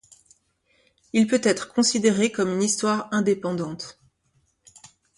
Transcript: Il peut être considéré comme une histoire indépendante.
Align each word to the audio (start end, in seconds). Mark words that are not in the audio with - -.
Il 1.13 1.27
peut 1.27 1.41
être 1.43 1.71
considéré 1.73 2.31
comme 2.31 2.53
une 2.53 2.63
histoire 2.63 3.07
indépendante. 3.11 3.99